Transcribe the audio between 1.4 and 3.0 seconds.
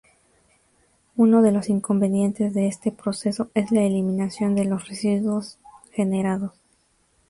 de los inconvenientes de este